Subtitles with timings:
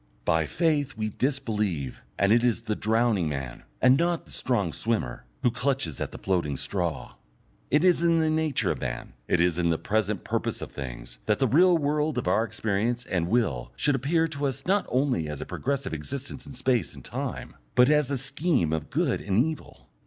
[0.25, 5.25] By faith we disbelieve, and it is the drowning man, and not the strong swimmer,
[5.43, 7.13] who clutches at the floating straw.
[7.69, 11.19] It is in the nature of man, it is in the present purpose of things,
[11.27, 15.29] that the real world of our experience and will should appear to us not only
[15.29, 19.37] as a progressive existence in space and time, but as a scheme of good and
[19.45, 19.87] evil.